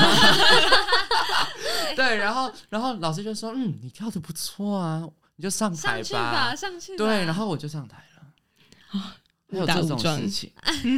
[1.94, 7.04] 对，然后然后老师就说，嗯，你跳的不错啊，你就上台上去吧，上去吧。
[7.04, 8.17] 对，然后我就上台了。
[9.50, 10.50] 还有误打这种误撞事情，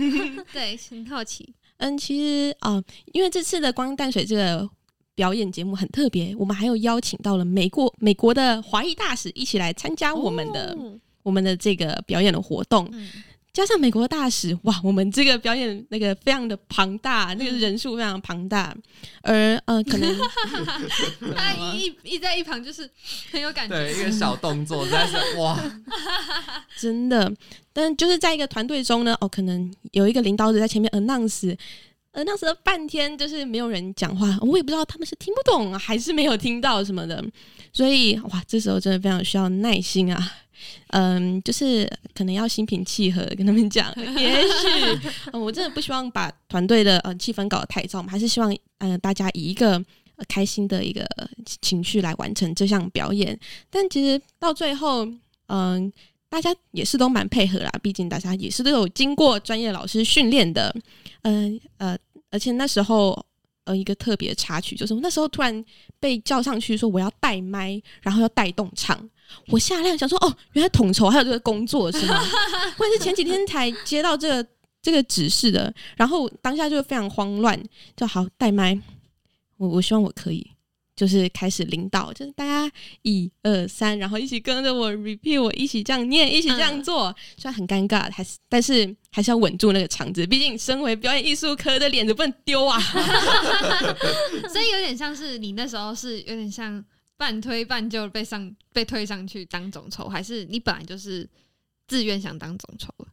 [0.53, 4.69] 对，很好奇，嗯，其实啊、呃因为这次的《光阴淡水》这个
[5.15, 10.99] 表演节目很特别，我们还有邀请到了美国美国的华裔大使一起来参加我们的、哦。
[11.23, 12.89] 我们的这个表演的活动。
[12.93, 13.11] 嗯
[13.53, 18.75] 加上美国大使，哇，我们这个表演那个非常的庞大，那个人数非常庞大，
[19.23, 20.17] 而呃，可能
[21.35, 22.89] 他一一一在一旁就是
[23.31, 25.59] 很有感觉，对，一个小动作，实在是哇，
[26.79, 27.33] 真的，
[27.73, 31.57] 但就是在一个团队中呢，哦，可能有一个领导者在前面 announce。
[32.13, 37.25] announce 了半天，就是没有人讲话，我也不知道他们是听不懂还是没有听到什么的，
[37.73, 40.33] 所以哇，这时候真的非常需要耐心啊。
[40.89, 49.73] 嗯，就是可能要心平气和跟他们讲， 也许、呃 我真的不希望把团队的呃气氛搞得太糟，我们还是希望呃大家以一个、
[50.17, 51.07] 呃开心的一个
[51.61, 53.39] 情绪来完成这项表演。
[53.71, 55.07] 但其实到最后，
[55.47, 55.93] 嗯、
[56.29, 60.75] 大家也是都蛮配合啦，毕竟大家也是都有经过专业老师训练的，
[61.23, 61.97] 嗯呃
[62.31, 63.25] 而且那时候。
[63.65, 65.65] 呃，一个特别插曲就是，我那时候突然
[66.01, 68.99] 被叫上去说我要带麦，然后要带动唱，
[69.49, 72.21] 我下量想说，哦，原来统筹还有这个工作是吗？
[72.79, 74.49] 我也是前几天才接到这个
[74.83, 77.61] 这个指示的，然后当下就非常慌乱，
[77.97, 78.81] 就好带麦，
[79.57, 80.51] 我我希望我可以，
[80.97, 82.71] 就是开始领导，就是大家
[83.03, 92.81] 一二三，然后一起跟着我 repeat，我一起这样念，一起这样做，虽然很尴尬，还是但是还是要稳住那个场子，毕竟身为表演艺术科的脸子不能丢啊。
[94.51, 96.83] 所以有点像是你那时候是有点像
[97.21, 101.29] 半推半就被上被推上去当总筹，还是你本来就是
[101.87, 103.07] 自愿想当总筹的？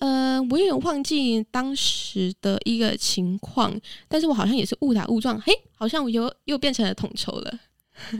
[0.00, 3.78] 呃，我有点忘记当时的一个情况，
[4.08, 7.58] 但是我好像也是误打误撞，嘿，好像我又又变成了统筹了。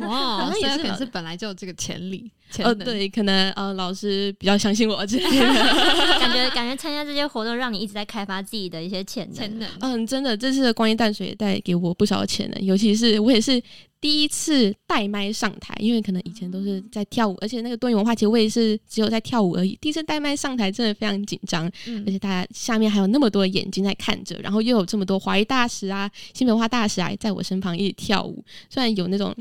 [0.00, 5.46] 哇 好像也是可能是本来就有这个潜力，潜呃，对，可能呃老师比较相信我之类的。
[6.20, 9.35] 感觉 感觉参加这些活动，让你一直在开发自己的一些潜能。
[9.35, 9.68] 潜能。
[9.80, 13.61] 嗯，真的，这次的光阴淡水也带给我不少潜能，尤其是我也是
[14.00, 29.35] 第一次带麦上台，因为可能以前都是在跳舞，而且那个多元文化节我也是只有在跳舞而已，第一次带麦上台真的非常紧张，嗯而且大家下面还有那么多眼睛在看着，然后又有这么多华裔大使啊、新文化大使啊在我身旁一起跳舞，虽然有那种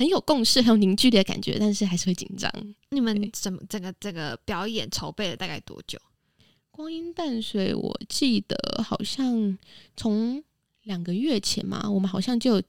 [0.00, 2.50] 很有共识、很有凝聚力的感觉，但是还是会紧张。
[2.88, 6.00] 你们怎么整个这个表演筹备了大概多久？
[6.70, 9.58] 光阴淡水，我记得好像
[9.98, 10.42] 从
[10.84, 12.62] 两个月前嘛，我们好像就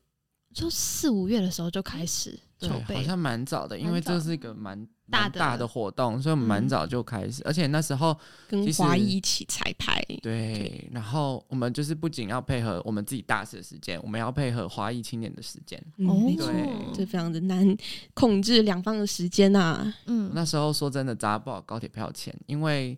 [0.53, 10.01] 就四五月的时候就开始对筹，备，好像蛮早的，因为这是一个蛮大的大的活动，所以我们蛮嗯早就开始，而且那时候跟华裔一起彩排。
[10.21, 15.81] 对，然后我们就是不仅要配合我们自己大使的时间，我们要配合华裔青年的时间。
[15.97, 17.75] 嗯，哦没错，对这非常的难
[18.13, 22.97] 控制两方的时间啊呐、嗯，那时候说真的砸不好高铁票钱，因为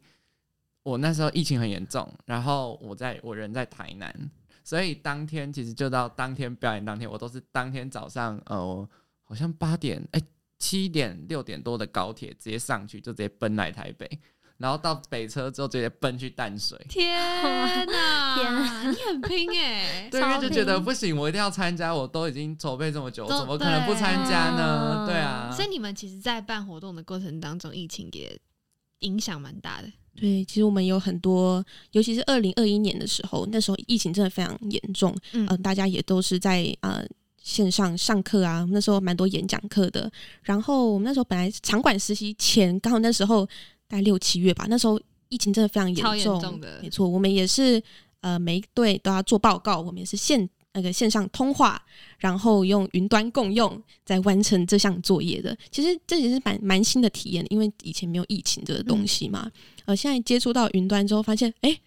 [0.83, 4.13] 我那时候疫情很严重，然后我在我人在台南，
[4.63, 8.87] 所以当天其实就到当天表演当天，我都是当天早上呃
[9.33, 10.21] 好像八点哎
[10.59, 14.07] 七点六点多的高铁直接上去，就直接奔来台北。
[14.57, 16.77] 然后到北车之后直接奔去淡水。
[16.87, 17.11] 天
[17.87, 25.05] 哪，天你很拼哎、 对，因为就觉得不行，我一定要参加，我都已经筹备这么久，都怎么可能不参加呢？
[25.07, 28.39] 对对啊，所以你们其实，在办活动的过程当中，疫情也
[28.99, 29.91] 影响蛮大的。
[30.15, 37.03] 对，其实我们有很多，尤其是二零二一年的时候，那时候疫情真的非常严重，嗯呃，大家也都是在呃
[37.43, 40.11] 线上上课啊，那时候蛮多演讲课的。
[40.41, 43.45] 然后我们那时候本来场馆实习前，刚好那时候
[43.87, 47.79] 大概六七月吧，那时候疫情真的非常严重，严重的没错，我们也是
[48.21, 51.79] 呃每一队都要做报告，我们也是线那个线上通话，
[52.17, 55.55] 然后用云端共用，在完成这项作业的。
[55.69, 59.51] 其实这也是蛮蛮新的体验，因为以前没有疫情这个东西嘛。
[59.85, 61.69] 呃，现在接触到云端之后，发现哎。
[61.69, 61.81] 诶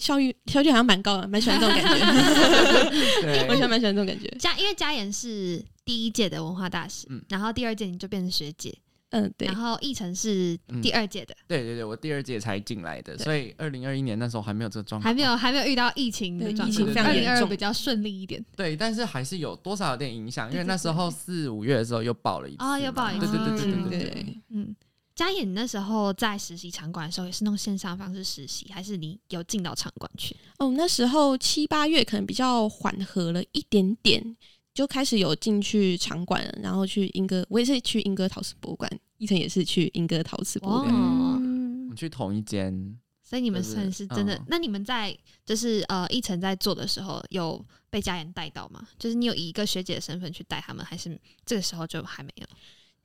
[0.00, 2.06] 效率效率好像蛮高的，蛮喜欢这种感觉。
[3.48, 4.28] 我喜对欢蛮喜欢这种感觉。
[4.38, 8.76] 嘉因为嘉言是第一届的文化大使，嗯然后第二届你就变成学姐，
[9.10, 18.44] 嗯，对然，后奕晨是第二届的，对对对，我第二届才进来的，所以二零二一年那时候还没有这个状况，还没有还没有遇到疫情的对状况，二零二比较顺利一点。
[18.56, 24.38] 对，但是还是有多少有点影响，因为对对那时候四五月的时候又爆了一次嘛，哦又爆一次对对对对嗯对对对。
[24.50, 24.76] 嗯，
[25.16, 30.36] 嘉妍，你那时候在实习场馆的时候，也是用线上方式实习，还是你有进到场馆去？
[30.58, 34.36] 哦，那时候七八月可能比较缓和了一点点，
[34.74, 40.94] 就开始有进去场馆了，然后去英歌，我也是去英歌陶瓷博物馆，一晨也是去英歌陶瓷博物馆。
[40.94, 44.34] 哦我嗯们去同一间，所以你们算是真的。
[44.34, 48.86] 嗯那你们在就是呃一晨在做的时候，有被家人带到吗？
[48.98, 52.46] 就是你有以一个学姐的身份去带他们，还是这个时候就还没有？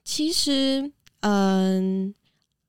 [0.03, 0.91] 其实，
[1.21, 2.13] 嗯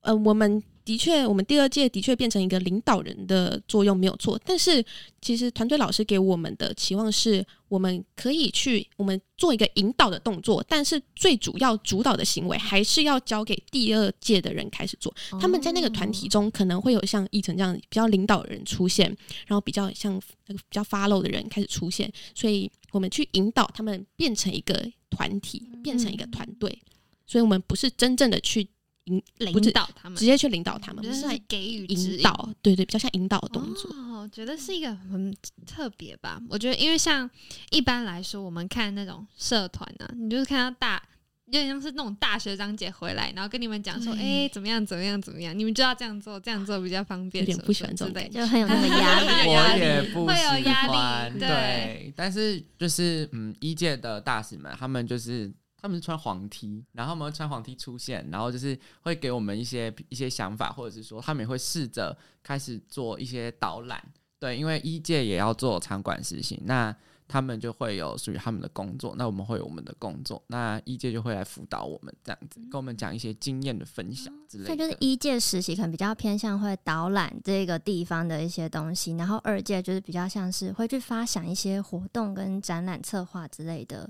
[0.01, 4.83] 呃我们的确，我们第二届的确变成一个领导人的作用没有错，但是
[5.21, 15.13] 其实团队老师给我们的期望是，我们可以去我们做一个引导的动作，但是最主要主导的行为还是要交给第二届的人开始做。
[15.39, 19.07] 他们在那个团体中可能会有像奕晨这样比较领导人出现，
[19.47, 26.77] 然后比较像那个比较 follow 的人开始出现，所以我们去引导他们变成一个团体，变成一个团队。
[27.25, 28.67] 所以我们不是真正的去
[29.05, 33.89] 引不领导他们直，接去领导他们，我觉得是不是在给予指引引导，对对，比较像引导的动作。
[33.91, 36.41] 哦，我觉得是一个很特别吧。
[36.49, 37.29] 我觉得，因为像
[37.71, 41.03] 一般来说，我们看那种社团啊，你就是看到大，
[41.47, 47.45] 有点像是那种大学长姐回来，然后跟你们讲说，对哎、怎么样，怎么样，怎么样，你们就要这样做，这样做比较方便。
[47.45, 49.49] 有点不喜欢这种感觉 就很有那个压力。
[49.49, 55.51] 我也不会有喜压力欢，对对，但是就是嗯，一届的大使们，他们就是
[55.83, 64.01] 他们是穿黄 T，然后他们会穿黄 T 出现，然后就是会给我们一些一些想法，或者是说他们也会试着开始做一些导览，
[64.39, 66.95] 对，因为一届也要做场馆实习，那
[67.27, 74.67] 他们就会有属于他们的工作，那我们会有我们的工作，那一届就会来辅导我们这样子，跟我们讲一些经验的分享之类的。
[74.67, 84.09] 所以就是一届实习可能比较偏向会导览这个地方的一些东西，然后二届就是比较像是会去发想一些活动跟展览策划之类的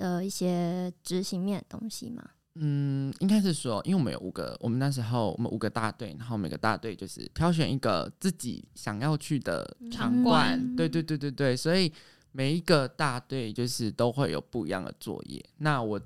[0.00, 2.24] 的一些执行面的东西吗。
[2.54, 11.92] 嗯，应该是说，因为我们有五个，我们那时候我们五个大队，然后每个大队就是挑选一个自己想要去的场场馆，馆对对对对对，所以
[12.32, 15.42] 每一个大队就是都会有不一样的作业。
[15.58, 16.00] 那我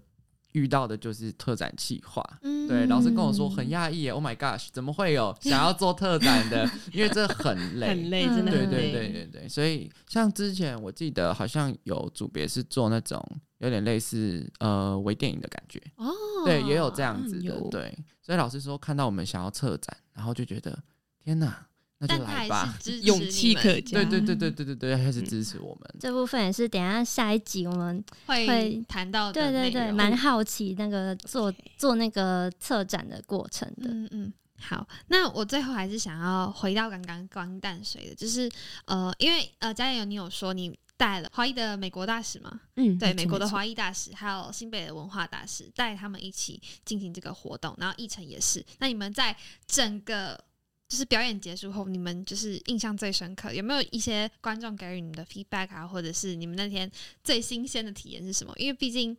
[0.53, 6.71] 遇到的就是特展企划，嗯对，老师跟我说很讶异耶，Oh my gosh，怎么会有想要做特展的？
[6.93, 8.93] 因为这很累，很累，嗯真的很累。
[8.93, 13.21] 对对对对对，所以像之前我记得好像有组别是做那种
[13.65, 16.13] 有点类似呃微电影的感觉，哦，
[16.45, 17.99] 对，也有这样子的，嗯对。
[18.21, 20.79] 所以老师说看到我们想要策展，然后就觉得
[21.23, 21.67] 天哪，
[21.99, 22.79] 那就来吧。
[23.03, 24.03] 勇气可嘉。
[24.03, 25.95] 对对对对对对对，开始嗯支持我们。
[25.99, 33.89] 这部分也是等一下下一集我们会会谈到的对对对，蛮好奇那个做做那个策展的过程的。
[33.89, 34.33] 嗯嗯，
[34.67, 38.51] 好，那我最后还是想要回到刚刚关淡水的，就是
[38.87, 42.61] 呃，因为呃，嘉友你有说你带了华裔的美国大使吗？
[42.77, 48.65] 嗯，对，美国的华裔大使，还有新北的文化大使，带他们一起进行这个活动，然后议程也是。
[48.79, 50.43] 那你们在整个
[50.89, 56.91] 就是表演结束后，你们就是印象最深刻，有没有一些观众给予你们的 feedback 啊，或者是你们那天
[57.23, 58.55] 最新鲜的体验是什么？
[58.57, 59.15] 因为毕竟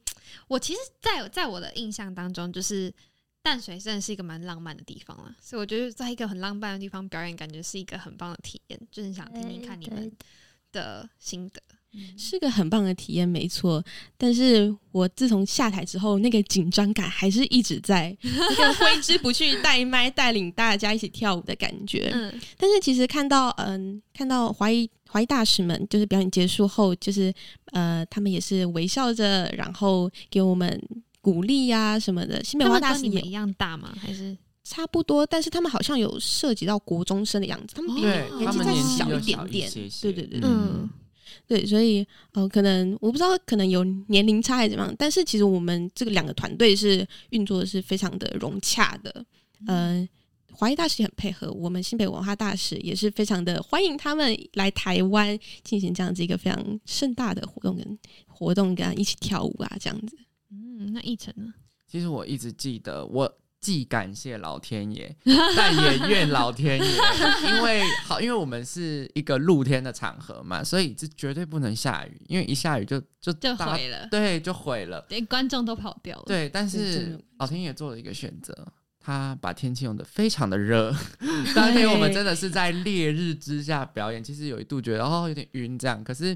[0.48, 2.92] 我其实在，在我的印象当中，就是
[3.46, 10.12] 淡水真的是一个蛮浪漫的地方了，所以我觉得在一个很浪漫的地方表演，感觉是一个很棒的体验，就是想听听看你们
[10.72, 11.62] 的心得。
[12.18, 13.82] 是个很棒的体验，没错。
[14.18, 22.10] 但是我自从下台之后，那个紧张感还是一直在，那个挥之不去， 带麦带领大家一起跳舞的感觉。
[22.12, 27.34] 嗯，但是其实看到，嗯，看到华裔华裔大使们，就是表演结束后，就是
[27.68, 30.78] 呃，他们也是微笑着，然后给我们
[31.26, 32.44] 鼓励呀、什么的。
[32.44, 33.92] 新北他文化大使也一样大吗？
[34.00, 38.02] 还是差不多，但是他们好像有涉及到国中生的样子，他们比
[38.38, 40.88] 年纪再小一点点，些些对对对嗯，
[41.48, 49.26] 对，所以呃，可能我不知道，可能有年龄差还是怎么样，但是其实我们这个两个团队是运作的是非常的融洽的，
[49.66, 50.08] 嗯、
[50.52, 60.16] 华裔大使也很配合，我们新北文化大使也是非常的欢迎他们来台湾进行这样子一个非常盛大的活动跟活动，跟他一起跳舞啊，这样子。
[60.78, 61.54] 嗯，那一晨呢？
[61.88, 65.16] 其实我一直记得，我既感谢老天爷，
[65.56, 66.86] 但也怨老天爷，
[67.48, 75.04] 因为好，因为我们是一个露天的场合嘛，所以这绝对不能下雨，因为一下雨就就就大毁了，对，就毁了。
[75.10, 78.54] 连观众都跑掉了。，对，但是老天爷做了一个选择，
[79.00, 80.94] 他把天气用的非常的热。
[81.56, 86.34] 当天我们真的是在烈日之下表演，其实有一度觉得哦有点晕这样，可是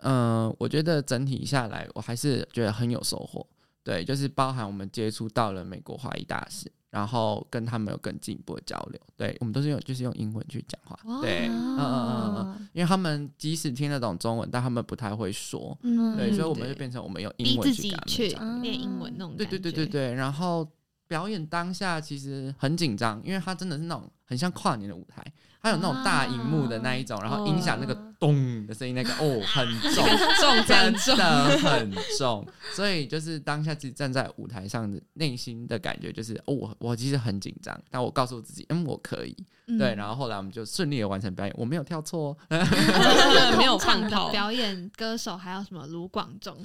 [0.00, 3.46] 嗯、呃我觉得整体下来，我还是觉得很有收获。
[3.86, 9.00] 对，就是包含我们接触到了美国华裔大使，然后跟他们有更进一步的交流。
[9.16, 10.98] 对我们都是用就是用英文去讲话。
[11.04, 15.78] 哇对，嗯嗯嗯嗯因为他们即使听得懂中文，但他们不太会说。
[15.82, 18.60] 嗯对，所以我对们就变成我们用英文去讲。
[18.60, 19.46] 练英文那种对。
[19.46, 20.68] 对对对对，然后
[21.06, 25.24] 表演当下其实很紧张，因为它真的是那种很像跨年的舞台，
[25.62, 30.04] 它有那种大荧幕的那一种，然后音响那个咚的声音，那个哦 很重，
[30.40, 39.36] 重真的很重，所以就是当下自己站在舞台上的内心的感觉就是哦，我我其实很紧张，但我告诉自己，嗯，我可以，
[39.66, 39.78] 嗯。
[39.78, 42.58] 对，然后后来我们就顺利的完成表演，我没有跳错哦，
[43.58, 44.28] 没有唱放炮。
[44.30, 46.56] 表演歌手还有什么卢广仲，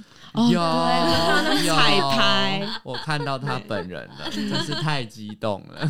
[0.51, 5.87] 有彩排， 我看到他本人了，真是太激动了，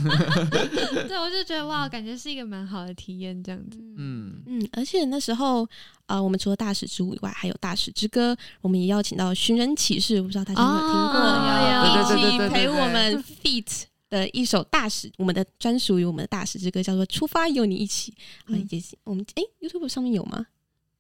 [1.07, 3.79] 对我就觉得哇，感觉是一个蛮好的体验，这样子。
[3.97, 4.10] 嗯。
[4.45, 5.67] 嗯，而且那时候，
[6.05, 11.19] 呃，我们除了大使之舞以外，还有大使之歌，我们也邀请到寻人启事，我不知道大家有没有听过？
[11.19, 18.11] 哦有对对对对一起陪我们 feat 的一首大使，我们的专属于我们的大使之歌，叫做《出发有你一起》。
[18.15, 20.45] 啊，嗯也是我们诶 YouTube 上面有吗？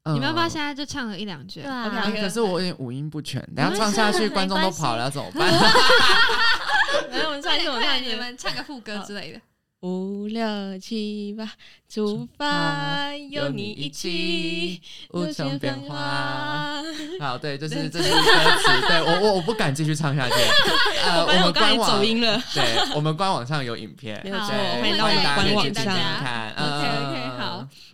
[0.05, 1.61] 你们要不要嗯现在就唱了一两句？
[1.61, 5.47] 对啊 OK，OK 可是我有点五音不全，等下唱下去，观众都跑了，怎么办？
[7.11, 8.09] 来，我们唱一首，我们唱一首。
[8.09, 9.39] 你们唱个副歌之类的。
[9.81, 11.51] 五六七八，
[11.89, 14.79] 出发有你一起，
[15.09, 16.83] 无穷变化。
[17.19, 18.15] 好，对，这是这是歌
[18.61, 20.35] 词，对我我我不敢继续唱下去。
[21.03, 22.39] 呃，我们官网走音了。
[22.53, 22.63] 对，
[22.93, 26.53] 我们官网上有影片，没有错对欢迎大家看。
[26.55, 27.20] OK OK。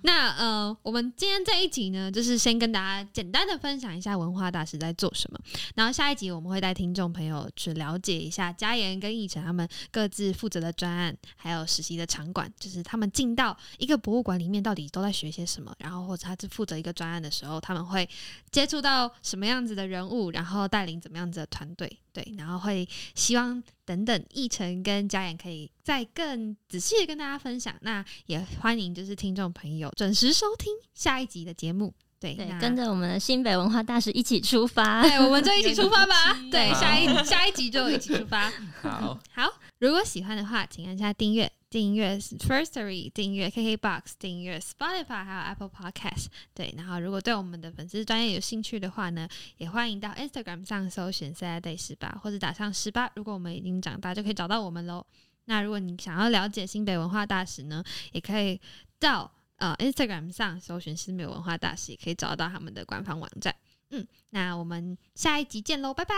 [0.01, 5.39] 那呃，我们今天这一集呢，就是先跟大家简单的分享一下文化大使在做什么，
[5.75, 18.07] 然后下一集我们会带听众朋友去了解一下嘉言跟奕晨他们各自负责的专案，还有实习的场馆，就是他们进到一个博物馆里面到底都在学些什么，然后或者他是负责一个专案的时候，他们会
[18.51, 27.75] 接触到什么样子的人物，然后带领怎么样子的团队，对，然后会希望等等奕晨跟嘉言可以再更仔细的跟大家分享。
[27.81, 31.93] 那也欢迎就是听众朋友准时收听下一集的节目。
[32.19, 35.03] 对，对，跟着我们的新北文化大使一起出发。
[35.07, 36.33] 对，我们就一起出发吧。
[36.49, 38.51] 对，下一下一集就一起出发。
[38.81, 46.27] 好，好，如果喜欢的话，请按下订阅，订阅 Firstory，订阅 KKBox，订阅 Spotify，还有 Apple Podcast。
[46.53, 53.11] 对，然后如果对我们的粉丝专业有兴趣的话呢，也欢迎到 Instagram 上搜寻 Saturday 十八，或者打上十八。
[53.15, 55.05] 如果我们已经长大，就可以找到我们喽。
[55.45, 58.59] 那如果你想要了解新北文化大使呢，也可以
[58.99, 63.53] 到呃 Instagram 上搜寻新北文化大使，也可以找到他们的官方网站。
[63.91, 66.15] 嗯，那我们下一集见喽，拜拜。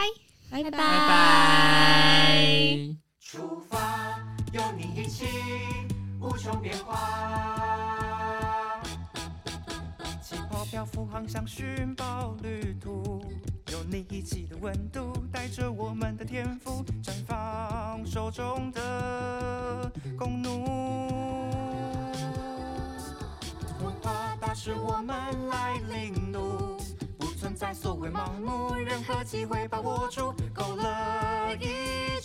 [0.52, 3.09] 拜拜拜拜。
[3.32, 4.18] 出发，
[4.52, 5.28] 有你一起，
[6.20, 8.82] 无穷变化。
[10.20, 13.24] 气泡漂浮，航向寻宝旅途，
[13.72, 20.66] 有你一起的温度，带着我们的天赋，绽放手中的弓弩。
[23.84, 25.16] 文化大使，我们
[25.50, 26.82] 来领路，
[27.20, 32.19] 不存在所谓盲目，任何机会把握住，勾勒一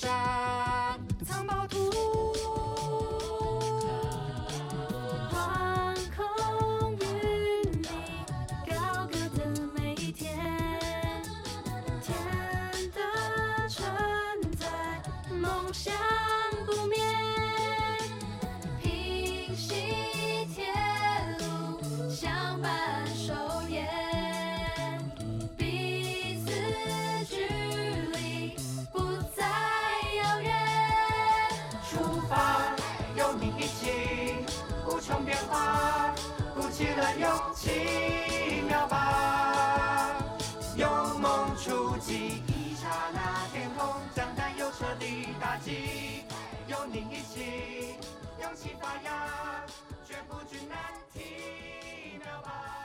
[48.55, 49.67] 一起发芽，
[50.07, 50.79] 绝不惧难
[51.13, 52.84] 题，妙吧！